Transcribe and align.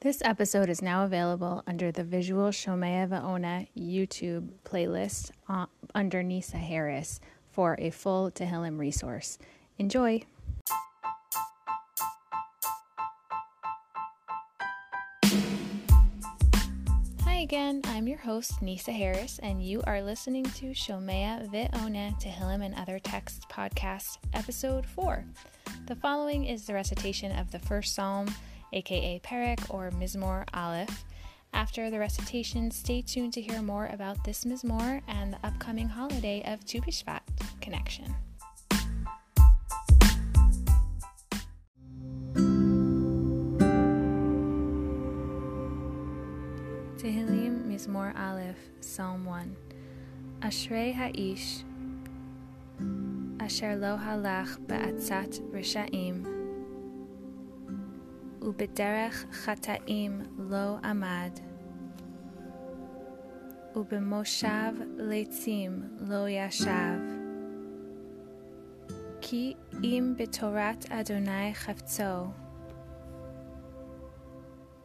This 0.00 0.20
episode 0.22 0.68
is 0.68 0.82
now 0.82 1.06
available 1.06 1.62
under 1.66 1.90
the 1.90 2.04
Visual 2.04 2.50
Shomea 2.50 3.08
Va'ona 3.08 3.66
YouTube 3.74 4.50
playlist 4.62 5.30
uh, 5.48 5.66
under 5.94 6.22
Nisa 6.22 6.58
Harris 6.58 7.18
for 7.50 7.76
a 7.78 7.88
full 7.88 8.30
Tehillim 8.30 8.78
resource. 8.78 9.38
Enjoy! 9.78 10.20
Hi 17.22 17.36
again, 17.40 17.80
I'm 17.86 18.06
your 18.06 18.18
host, 18.18 18.60
Nisa 18.60 18.92
Harris, 18.92 19.40
and 19.42 19.64
you 19.64 19.82
are 19.86 20.02
listening 20.02 20.44
to 20.44 20.72
Shomea 20.72 21.50
Ve'ona 21.50 22.20
Tehillim 22.20 22.62
and 22.62 22.74
Other 22.74 22.98
Texts 22.98 23.46
podcast, 23.50 24.18
episode 24.34 24.84
4. 24.84 25.24
The 25.86 25.96
following 25.96 26.44
is 26.44 26.66
the 26.66 26.74
recitation 26.74 27.32
of 27.32 27.50
the 27.50 27.60
first 27.60 27.94
psalm 27.94 28.26
aka 28.72 29.20
Perek 29.20 29.58
or 29.68 29.90
Mizmor 29.90 30.44
Aleph. 30.54 31.04
After 31.52 31.90
the 31.90 31.98
recitation, 31.98 32.70
stay 32.70 33.02
tuned 33.02 33.32
to 33.34 33.40
hear 33.40 33.62
more 33.62 33.86
about 33.86 34.24
this 34.24 34.44
Mizmor 34.44 35.00
and 35.08 35.32
the 35.32 35.38
upcoming 35.44 35.88
holiday 35.88 36.42
of 36.46 36.64
Tu 36.66 36.80
B'Shvat 36.80 37.20
connection. 37.60 38.14
Tehillim 46.98 47.64
Mizmor 47.66 48.18
Aleph, 48.18 48.58
Psalm 48.80 49.24
1. 49.24 49.56
Ashrei 50.40 50.94
Ha'ish 50.94 51.64
Asher 53.40 53.76
lo 53.76 53.96
halach 53.96 54.58
ba'atzat 54.66 55.40
risha'im 55.52 56.35
ובדרך 58.46 59.24
חטאים 59.32 60.20
לא 60.38 60.76
עמד, 60.84 61.30
ובמושב 63.76 64.72
לצים 64.96 65.82
לא 66.00 66.28
ישב. 66.28 66.98
כי 69.20 69.54
אם 69.82 70.14
בתורת 70.18 70.90
אדוני 70.90 71.54
חפצו, 71.54 72.24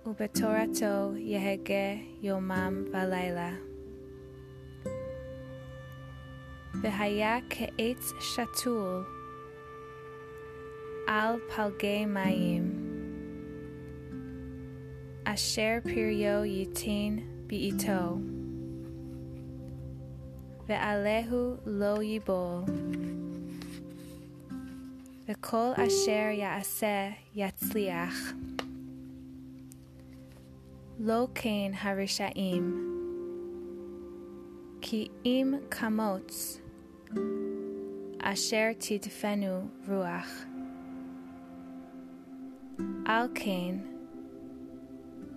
ובתורתו 0.06 1.16
יהגה 1.16 2.02
יומם 2.22 2.84
ולילה. 2.92 3.52
והיה 6.82 7.38
כעץ 7.50 8.14
שתול 8.20 9.04
על 11.08 11.36
פלגי 11.56 12.06
מים. 12.06 12.81
asher 15.32 15.80
piryo 15.80 16.44
yitin 16.44 17.24
biito 17.48 18.20
ve'alehu 20.68 21.56
lo 21.66 21.96
yibol. 22.04 22.68
Ve'kol 25.28 25.72
asher 25.80 26.36
ya'aseh 26.36 27.16
yatzliach. 27.34 28.20
Lo 31.00 31.28
kain 31.28 31.72
harishaim. 31.74 32.66
Ki 34.82 35.10
im 35.24 35.62
kamotz. 35.70 36.60
Asher 38.20 38.74
tidfenu 38.74 39.70
ruach. 39.88 40.34
Al 43.06 43.30
kain 43.30 43.91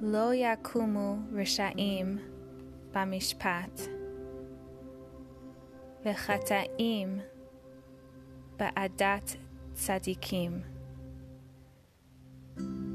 לא 0.06 0.34
יקומו 0.34 1.16
רשעים 1.32 2.18
במשפט, 2.92 3.80
וחטאים 6.04 7.18
בעדת 8.56 9.36
צדיקים. 9.72 10.60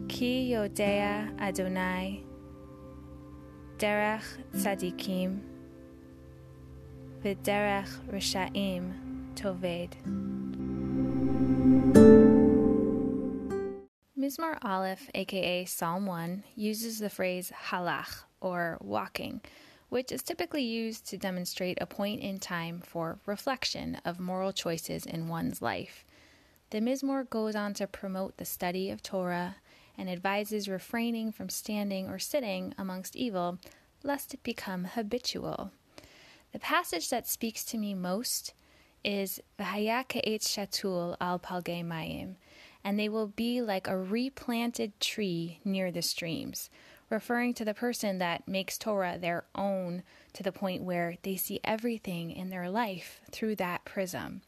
כי 0.10 0.52
יודע 0.54 1.24
אדוני 1.38 2.24
דרך 3.80 4.38
צדיקים 4.52 5.40
ודרך 7.22 8.02
רשעים 8.08 8.92
תאבד. 9.34 9.88
Mizmor 14.20 14.58
Aleph, 14.62 15.10
aka 15.16 15.64
Psalm 15.64 16.06
1, 16.06 16.44
uses 16.54 17.00
the 17.00 17.10
phrase 17.10 17.54
halach, 17.70 18.24
or 18.42 18.78
walking, 18.82 19.40
which 19.88 20.12
is 20.12 20.22
typically 20.22 20.62
used 20.62 21.08
to 21.08 21.18
demonstrate 21.18 21.78
a 21.80 21.86
point 21.86 22.20
in 22.20 22.38
time 22.38 22.82
for 22.82 23.20
reflection 23.26 23.96
of 24.04 24.20
moral 24.20 24.52
choices 24.52 25.06
in 25.06 25.30
one's 25.30 25.62
life. 25.62 26.04
The 26.72 26.82
Mizmor 26.82 27.30
goes 27.30 27.56
on 27.56 27.74
to 27.76 27.88
promote 27.88 28.36
the 28.36 28.44
study 28.44 28.90
of 28.90 29.02
Torah 29.02 29.56
and 29.98 30.10
advises 30.10 30.68
refraining 30.68 31.32
from 31.32 31.48
standing 31.48 32.10
or 32.10 32.20
sitting 32.20 32.74
amongst 32.78 33.16
evil, 33.16 33.58
lest 34.04 34.34
it 34.34 34.44
become 34.44 34.84
habitual. 34.84 35.72
The 36.52 36.60
passage 36.60 37.08
that 37.08 37.26
speaks 37.26 37.64
to 37.64 37.78
me 37.78 37.94
most 37.94 38.54
is 39.02 39.40
V'haya 39.58 40.06
ke'etz 40.06 40.44
shatul 40.44 41.16
al 41.22 41.40
palgei 41.40 41.86
mayim, 41.86 42.36
and 42.84 43.00
they 43.00 43.10
will 43.10 43.28
be 43.28 43.62
like 43.62 43.88
a 43.88 43.98
replanted 43.98 45.00
tree 45.00 45.60
near 45.64 45.92
the 45.92 46.02
streams, 46.02 46.70
referring 47.10 47.54
to 47.56 47.66
the 47.66 47.74
person 47.74 48.20
that 48.20 48.48
makes 48.48 48.78
Torah 48.78 49.18
their 49.18 49.46
own 49.56 50.04
to 50.34 50.44
the 50.44 50.52
point 50.52 50.84
where 50.84 51.18
they 51.24 51.36
see 51.36 51.60
everything 51.64 52.32
in 52.32 52.50
their 52.50 52.70
life 52.70 53.22
through 53.32 53.56
that 53.58 53.86
prism. 53.86 54.42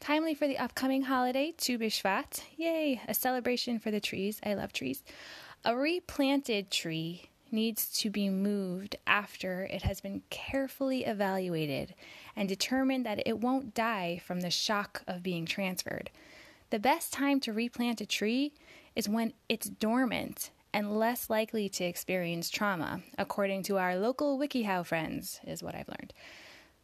Timely 0.00 0.34
for 0.34 0.48
the 0.48 0.58
upcoming 0.58 1.02
holiday, 1.02 1.52
Tu 1.58 1.78
B'Shvat. 1.78 2.42
Yay, 2.56 3.02
a 3.06 3.12
celebration 3.12 3.78
for 3.78 3.90
the 3.90 4.00
trees. 4.00 4.40
I 4.44 4.54
love 4.54 4.72
trees. 4.72 5.02
A 5.62 5.76
replanted 5.76 6.70
tree 6.70 7.28
needs 7.52 7.90
to 7.98 8.08
be 8.08 8.30
moved 8.30 8.96
after 9.06 9.64
it 9.64 9.82
has 9.82 10.00
been 10.00 10.22
carefully 10.30 11.04
evaluated 11.04 11.94
and 12.34 12.48
determined 12.48 13.04
that 13.04 13.26
it 13.26 13.40
won't 13.40 13.74
die 13.74 14.22
from 14.24 14.40
the 14.40 14.50
shock 14.50 15.02
of 15.06 15.22
being 15.22 15.44
transferred. 15.44 16.10
The 16.70 16.78
best 16.78 17.12
time 17.12 17.40
to 17.40 17.52
replant 17.52 18.00
a 18.00 18.06
tree 18.06 18.52
is 18.94 19.08
when 19.08 19.32
it's 19.48 19.68
dormant 19.68 20.50
and 20.72 20.96
less 20.96 21.28
likely 21.28 21.68
to 21.68 21.84
experience 21.84 22.48
trauma, 22.48 23.02
according 23.18 23.64
to 23.64 23.78
our 23.78 23.96
local 23.96 24.38
WikiHow 24.38 24.86
friends, 24.86 25.40
is 25.44 25.64
what 25.64 25.74
I've 25.74 25.88
learned. 25.88 26.14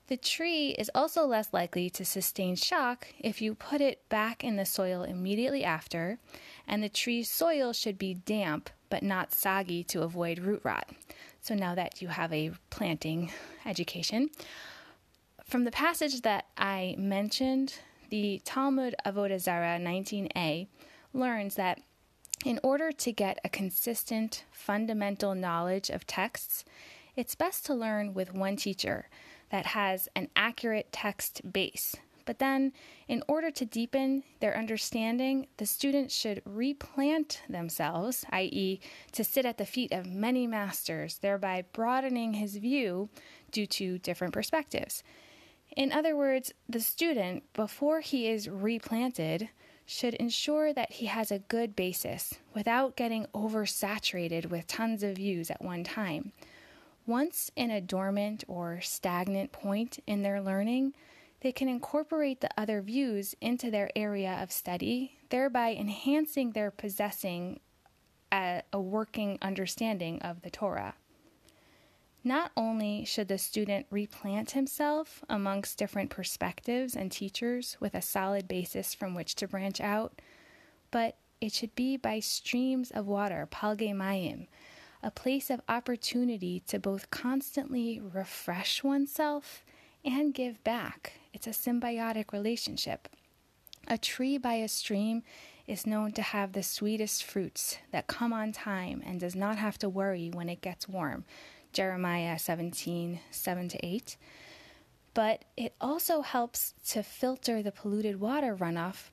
The 0.08 0.16
tree 0.16 0.70
is 0.70 0.90
also 0.92 1.24
less 1.24 1.52
likely 1.52 1.88
to 1.90 2.04
sustain 2.04 2.56
shock 2.56 3.08
if 3.20 3.40
you 3.40 3.54
put 3.54 3.80
it 3.80 4.08
back 4.08 4.42
in 4.42 4.56
the 4.56 4.64
soil 4.64 5.02
immediately 5.02 5.62
after, 5.62 6.18
and 6.66 6.82
the 6.82 6.88
tree's 6.88 7.30
soil 7.30 7.72
should 7.72 7.98
be 7.98 8.14
damp 8.14 8.70
but 8.88 9.04
not 9.04 9.32
soggy 9.32 9.84
to 9.84 10.02
avoid 10.02 10.40
root 10.40 10.62
rot. 10.64 10.90
So 11.40 11.54
now 11.54 11.76
that 11.76 12.02
you 12.02 12.08
have 12.08 12.32
a 12.32 12.52
planting 12.70 13.30
education, 13.64 14.30
from 15.44 15.62
the 15.62 15.70
passage 15.70 16.22
that 16.22 16.46
I 16.56 16.96
mentioned, 16.98 17.74
the 18.10 18.40
Talmud 18.44 18.94
Avodah 19.04 19.40
Zarah 19.40 19.78
19a 19.78 20.68
learns 21.12 21.54
that 21.56 21.80
in 22.44 22.60
order 22.62 22.92
to 22.92 23.12
get 23.12 23.38
a 23.44 23.48
consistent, 23.48 24.44
fundamental 24.50 25.34
knowledge 25.34 25.90
of 25.90 26.06
texts, 26.06 26.64
it's 27.16 27.34
best 27.34 27.64
to 27.66 27.74
learn 27.74 28.14
with 28.14 28.34
one 28.34 28.56
teacher 28.56 29.08
that 29.50 29.66
has 29.66 30.08
an 30.14 30.28
accurate 30.36 30.92
text 30.92 31.40
base. 31.50 31.96
But 32.26 32.40
then, 32.40 32.72
in 33.06 33.22
order 33.28 33.52
to 33.52 33.64
deepen 33.64 34.24
their 34.40 34.56
understanding, 34.56 35.46
the 35.58 35.66
student 35.66 36.10
should 36.10 36.42
replant 36.44 37.40
themselves, 37.48 38.24
i.e., 38.30 38.80
to 39.12 39.24
sit 39.24 39.46
at 39.46 39.58
the 39.58 39.64
feet 39.64 39.92
of 39.92 40.06
many 40.06 40.46
masters, 40.48 41.18
thereby 41.18 41.64
broadening 41.72 42.34
his 42.34 42.56
view 42.56 43.08
due 43.52 43.66
to 43.66 43.98
different 43.98 44.34
perspectives. 44.34 45.04
In 45.74 45.92
other 45.92 46.16
words, 46.16 46.52
the 46.68 46.80
student, 46.80 47.42
before 47.52 48.00
he 48.00 48.28
is 48.28 48.48
replanted, 48.48 49.48
should 49.86 50.14
ensure 50.14 50.72
that 50.72 50.92
he 50.92 51.06
has 51.06 51.30
a 51.30 51.38
good 51.38 51.76
basis 51.76 52.34
without 52.54 52.96
getting 52.96 53.26
oversaturated 53.34 54.46
with 54.46 54.66
tons 54.66 55.02
of 55.02 55.16
views 55.16 55.50
at 55.50 55.62
one 55.62 55.84
time. 55.84 56.32
Once 57.06 57.52
in 57.54 57.70
a 57.70 57.80
dormant 57.80 58.42
or 58.48 58.80
stagnant 58.80 59.52
point 59.52 60.00
in 60.06 60.22
their 60.22 60.40
learning, 60.40 60.92
they 61.40 61.52
can 61.52 61.68
incorporate 61.68 62.40
the 62.40 62.50
other 62.58 62.82
views 62.82 63.36
into 63.40 63.70
their 63.70 63.90
area 63.94 64.38
of 64.42 64.50
study, 64.50 65.18
thereby 65.28 65.72
enhancing 65.72 66.50
their 66.50 66.70
possessing 66.72 67.60
a, 68.32 68.62
a 68.72 68.80
working 68.80 69.38
understanding 69.40 70.20
of 70.22 70.42
the 70.42 70.50
Torah. 70.50 70.94
Not 72.26 72.50
only 72.56 73.04
should 73.04 73.28
the 73.28 73.38
student 73.38 73.86
replant 73.88 74.50
himself 74.50 75.24
amongst 75.28 75.78
different 75.78 76.10
perspectives 76.10 76.96
and 76.96 77.12
teachers 77.12 77.76
with 77.78 77.94
a 77.94 78.02
solid 78.02 78.48
basis 78.48 78.94
from 78.94 79.14
which 79.14 79.36
to 79.36 79.46
branch 79.46 79.80
out, 79.80 80.20
but 80.90 81.18
it 81.40 81.52
should 81.52 81.76
be 81.76 81.96
by 81.96 82.18
streams 82.18 82.90
of 82.90 83.06
water, 83.06 83.46
palge 83.48 83.94
mayim, 83.94 84.48
a 85.04 85.10
place 85.12 85.50
of 85.50 85.60
opportunity 85.68 86.58
to 86.66 86.80
both 86.80 87.12
constantly 87.12 88.00
refresh 88.00 88.82
oneself 88.82 89.64
and 90.04 90.34
give 90.34 90.64
back. 90.64 91.12
It's 91.32 91.46
a 91.46 91.50
symbiotic 91.50 92.32
relationship. 92.32 93.08
A 93.86 93.98
tree 93.98 94.36
by 94.36 94.54
a 94.54 94.66
stream 94.66 95.22
is 95.68 95.86
known 95.86 96.10
to 96.10 96.22
have 96.22 96.54
the 96.54 96.64
sweetest 96.64 97.22
fruits 97.22 97.78
that 97.92 98.08
come 98.08 98.32
on 98.32 98.50
time 98.50 99.00
and 99.06 99.20
does 99.20 99.36
not 99.36 99.58
have 99.58 99.78
to 99.78 99.88
worry 99.88 100.28
when 100.34 100.48
it 100.48 100.60
gets 100.60 100.88
warm. 100.88 101.24
Jeremiah 101.76 102.38
17 102.38 103.20
7 103.30 103.68
to 103.68 103.86
8. 103.86 104.16
But 105.12 105.44
it 105.58 105.74
also 105.78 106.22
helps 106.22 106.72
to 106.88 107.02
filter 107.02 107.62
the 107.62 107.70
polluted 107.70 108.18
water 108.18 108.56
runoff, 108.56 109.10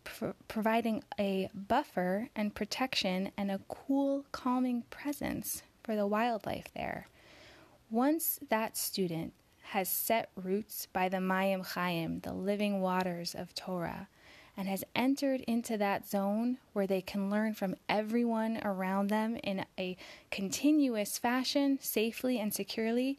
providing 0.48 1.04
a 1.20 1.50
buffer 1.54 2.30
and 2.38 2.56
protection 2.56 3.32
and 3.38 3.52
a 3.52 3.60
cool, 3.68 4.26
calming 4.32 4.84
presence 4.90 5.64
for 5.84 5.98
the 5.98 6.08
wildlife 6.08 6.68
there. 6.74 7.10
Once 7.90 8.40
that 8.50 8.78
student 8.78 9.34
has 9.72 9.90
set 9.90 10.30
roots 10.42 10.88
by 10.94 11.10
the 11.10 11.18
Mayim 11.18 11.66
Chaim, 11.66 12.22
the 12.22 12.34
living 12.34 12.80
waters 12.80 13.36
of 13.36 13.54
Torah, 13.54 14.08
and 14.56 14.68
has 14.68 14.84
entered 14.96 15.42
into 15.42 15.78
that 15.78 16.08
zone 16.08 16.58
where 16.74 16.88
they 16.88 17.02
can 17.02 17.30
learn 17.30 17.54
from 17.54 17.76
everyone 17.90 18.60
around 18.64 19.10
them 19.10 19.38
in 19.44 19.66
a 19.80 19.98
continuous 20.30 21.18
fashion, 21.18 21.80
safely 21.82 22.40
and 22.40 22.54
securely, 22.54 23.18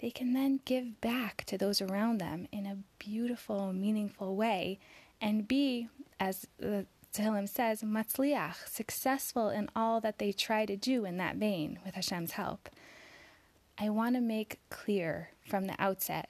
they 0.00 0.10
can 0.10 0.34
then 0.34 0.60
give 0.64 1.00
back 1.00 1.44
to 1.46 1.56
those 1.56 1.80
around 1.80 2.18
them 2.18 2.46
in 2.52 2.66
a 2.66 2.78
beautiful, 2.98 3.72
meaningful 3.72 4.36
way 4.36 4.78
and 5.20 5.48
be, 5.48 5.88
as 6.20 6.46
the 6.58 6.86
Tehillim 7.14 7.48
says, 7.48 7.82
matzliach, 7.82 8.68
successful 8.68 9.48
in 9.48 9.70
all 9.74 10.02
that 10.02 10.18
they 10.18 10.32
try 10.32 10.66
to 10.66 10.76
do 10.76 11.06
in 11.06 11.16
that 11.16 11.36
vein 11.36 11.78
with 11.82 11.94
Hashem's 11.94 12.32
help. 12.32 12.68
I 13.78 13.88
want 13.88 14.16
to 14.16 14.20
make 14.20 14.58
clear 14.68 15.30
from 15.48 15.64
the 15.64 15.76
outset 15.78 16.28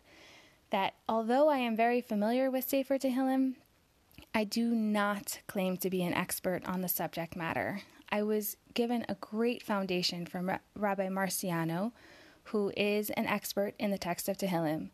that 0.70 0.94
although 1.08 1.48
I 1.48 1.58
am 1.58 1.74
very 1.74 2.00
familiar 2.00 2.50
with 2.50 2.68
Sefer 2.68 2.98
Tehillim, 2.98 3.54
I 4.34 4.44
do 4.44 4.74
not 4.74 5.40
claim 5.46 5.76
to 5.78 5.90
be 5.90 6.02
an 6.02 6.14
expert 6.14 6.62
on 6.66 6.82
the 6.82 6.88
subject 6.88 7.36
matter. 7.36 7.82
I 8.10 8.22
was 8.22 8.56
given 8.74 9.04
a 9.08 9.14
great 9.16 9.62
foundation 9.62 10.26
from 10.26 10.50
Rabbi 10.74 11.08
Marciano, 11.08 11.92
who 12.44 12.72
is 12.76 13.10
an 13.10 13.26
expert 13.26 13.74
in 13.78 13.90
the 13.90 13.98
text 13.98 14.28
of 14.28 14.38
Tehillim. 14.38 14.90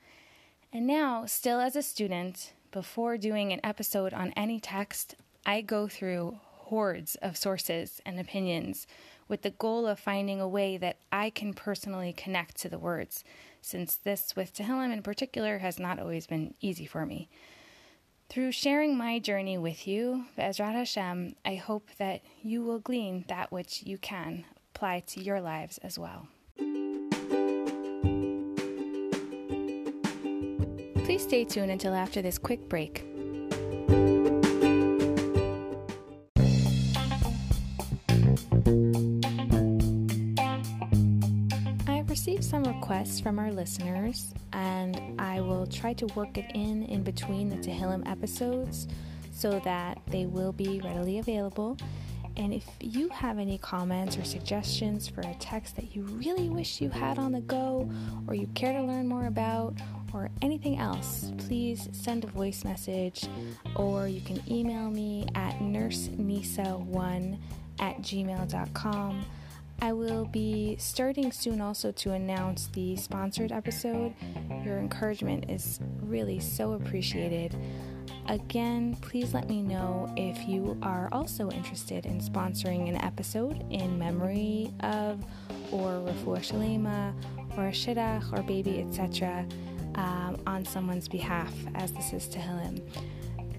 And 0.73 0.87
now, 0.87 1.27
still 1.27 1.61
as 1.61 1.77
a 1.77 1.83
student, 1.83 2.53
before 2.71 3.19
doing 3.19 3.53
an 3.53 3.61
episode 3.63 4.15
on 4.15 4.33
any 4.37 4.59
text, 4.59 5.17
I 5.45 5.61
go 5.61 5.89
through 5.89 6.39
hordes 6.43 7.17
of 7.17 7.37
sources 7.37 8.01
and 8.07 8.19
opinions 8.19 8.87
with 9.29 9.43
the 9.43 9.51
goal 9.51 9.87
of 9.87 9.99
finding 9.99 10.41
a 10.41 10.49
way 10.49 10.77
that 10.79 10.97
I 11.11 11.31
can 11.31 11.53
personally 11.53 12.13
connect 12.13 12.57
to 12.59 12.69
the 12.69 12.79
words, 12.79 13.25
since 13.61 13.97
this 13.97 14.35
with 14.35 14.55
Tehillim 14.55 14.93
in 14.93 15.03
particular 15.03 15.59
has 15.59 15.79
not 15.79 15.99
always 15.99 16.27
been 16.27 16.55
easy 16.61 16.87
for 16.87 17.05
me. 17.05 17.29
Through 18.33 18.53
sharing 18.53 18.97
my 18.97 19.19
journey 19.19 19.59
with 19.59 19.87
you, 19.87 20.25
Be'ezrat 20.37 20.73
Hashem, 20.73 21.37
I 21.45 21.57
hope 21.57 21.91
that 21.99 22.23
you 22.43 22.63
will 22.63 22.79
glean 22.79 23.27
that 23.29 23.53
which 23.53 23.83
you 23.83 23.99
can 23.99 24.47
apply 24.75 25.01
to 25.09 25.23
your 25.23 25.43
lives 25.43 25.77
as 25.83 25.99
well. 25.99 26.29
Please 31.05 31.25
stay 31.25 31.45
tuned 31.45 31.71
until 31.71 31.93
after 31.93 32.23
this 32.23 32.39
quick 32.39 32.71
break. 32.71 33.05
Requests 42.83 43.21
from 43.21 43.39
our 43.39 43.53
listeners, 43.53 44.35
and 44.53 45.01
I 45.17 45.41
will 45.41 45.69
try 45.69 45.93
to 45.93 46.07
work 46.17 46.37
it 46.37 46.47
in 46.53 46.83
in 46.87 47.05
between 47.05 47.49
the 47.49 47.55
Tehillim 47.55 48.05
episodes 48.11 48.89
so 49.31 49.61
that 49.61 50.01
they 50.09 50.27
will 50.27 50.51
be 50.51 50.81
readily 50.81 51.21
available. 51.21 51.77
And 52.37 52.53
if 52.53 52.67
you 52.81 53.09
have 53.11 53.39
any 53.39 53.57
comments 53.57 54.17
or 54.17 54.25
suggestions 54.25 55.07
for 55.07 55.21
a 55.21 55.33
text 55.39 55.77
that 55.77 55.95
you 55.95 56.03
really 56.03 56.49
wish 56.49 56.81
you 56.81 56.91
had 56.91 57.21
on 57.21 57.31
the 57.31 57.41
go, 57.43 57.89
or 58.27 58.35
you 58.35 58.49
care 58.49 58.73
to 58.73 58.83
learn 58.83 59.07
more 59.07 59.27
about, 59.27 59.75
or 60.13 60.29
anything 60.43 60.79
else, 60.79 61.31
please 61.39 61.89
send 61.93 62.25
a 62.25 62.27
voice 62.27 62.65
message 62.65 63.29
or 63.77 64.09
you 64.09 64.21
can 64.21 64.43
email 64.51 64.91
me 64.91 65.29
at 65.37 65.57
nursenisa1 65.61 67.39
at 67.79 68.03
gmail.com. 68.03 69.25
I 69.83 69.93
will 69.93 70.27
be 70.27 70.77
starting 70.79 71.33
soon 71.33 71.61
also 71.61 71.91
to 71.91 72.13
announce 72.13 72.69
the 72.69 72.95
sponsored 72.95 73.51
episode. 73.51 74.15
Your 74.65 74.79
encouragement 74.79 75.51
is 75.51 75.81
really 76.03 76.39
so 76.39 76.75
appreciated. 76.75 77.57
Again, 78.29 78.97
please 79.01 79.35
let 79.35 79.49
me 79.49 79.61
know 79.61 80.09
if 80.17 80.49
you 80.49 80.79
are 80.83 81.09
also 81.11 81.51
interested 81.51 82.07
in 82.07 82.21
sponsoring 82.21 82.89
an 82.89 82.95
episode 82.95 83.65
in 83.71 83.99
memory 83.99 84.73
of 84.81 85.25
or 85.73 86.01
refuah 86.07 86.39
shalema 86.39 87.13
or 87.57 87.67
a 87.67 87.73
shidduch 87.73 88.33
or 88.33 88.41
baby, 88.45 88.87
etc. 88.89 89.45
Um, 89.97 90.41
on 90.47 90.65
someone's 90.65 91.09
behalf, 91.09 91.53
as 91.75 91.91
this 91.91 92.13
is 92.13 92.29
Tehillim. 92.29 92.81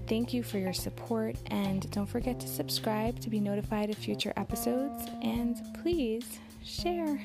Thank 0.06 0.34
you 0.34 0.42
for 0.42 0.58
your 0.58 0.72
support, 0.72 1.36
and 1.46 1.90
don't 1.90 2.06
forget 2.06 2.38
to 2.40 2.46
subscribe 2.46 3.20
to 3.20 3.30
be 3.30 3.40
notified 3.40 3.90
of 3.90 3.96
future 3.96 4.32
episodes, 4.36 5.08
and 5.22 5.56
please 5.82 6.38
share. 6.62 7.20